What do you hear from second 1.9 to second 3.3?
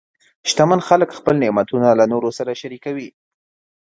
له نورو سره شریکوي.